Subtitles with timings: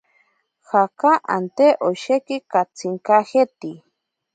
[0.69, 3.71] Jaka ante osheki katsinkajeiti.